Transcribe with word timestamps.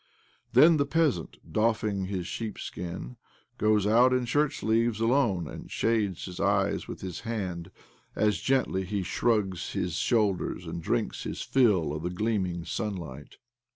Then 0.53 0.77
the 0.77 0.87
peasant, 0.87 1.37
doffing 1.53 2.05
his 2.05 2.25
sheepskin, 2.25 3.17
goes 3.59 3.85
out 3.85 4.13
in 4.13 4.25
shirtsleeves 4.25 4.99
alone, 4.99 5.47
and 5.47 5.69
shades 5.69 6.25
his 6.25 6.39
eyes 6.39 6.87
with' 6.87 7.01
his 7.01 7.19
hand 7.19 7.69
as 8.15 8.41
gladly 8.41 8.83
he 8.83 9.03
shrugs 9.03 9.73
his 9.73 9.93
shoulders 9.97 10.65
and 10.65 10.81
drinks 10.81 11.21
his 11.25 11.43
fill 11.43 11.93
of 11.93 12.01
the 12.01 12.09
gleaming 12.09 12.65
sunlight. 12.65 13.37